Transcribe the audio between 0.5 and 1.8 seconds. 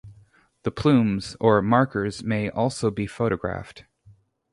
The plumes or